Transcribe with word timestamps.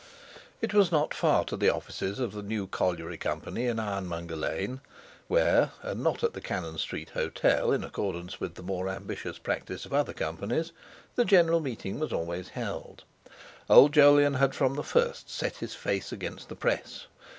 It 0.61 0.73
was 0.73 0.91
not 0.91 1.13
far 1.13 1.45
to 1.45 1.55
the 1.55 1.69
Offices 1.69 2.17
of 2.17 2.31
the 2.31 2.41
New 2.41 2.65
Colliery 2.65 3.17
Company 3.19 3.67
in 3.67 3.79
Ironmonger 3.79 4.35
Lane, 4.35 4.81
where, 5.27 5.73
and 5.83 6.01
not 6.03 6.23
at 6.23 6.33
the 6.33 6.41
Cannon 6.41 6.79
Street 6.79 7.11
Hotel, 7.11 7.71
in 7.71 7.83
accordance 7.83 8.39
with 8.39 8.55
the 8.55 8.63
more 8.63 8.89
ambitious 8.89 9.37
practice 9.37 9.85
of 9.85 9.93
other 9.93 10.13
companies, 10.13 10.71
the 11.15 11.23
General 11.23 11.59
Meeting 11.59 11.99
was 11.99 12.11
always 12.11 12.49
held. 12.49 13.03
Old 13.69 13.93
Jolyon 13.93 14.33
had 14.37 14.55
from 14.55 14.73
the 14.73 14.83
first 14.83 15.29
set 15.29 15.57
his 15.57 15.75
face 15.75 16.11
against 16.11 16.49
the 16.49 16.55
Press. 16.55 17.05